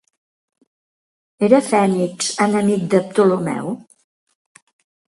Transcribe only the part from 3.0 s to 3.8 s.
Ptolemeu?